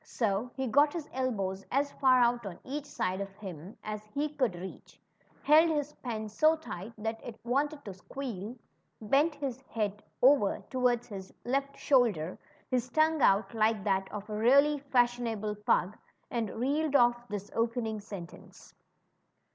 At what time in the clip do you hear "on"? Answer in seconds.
2.47-2.57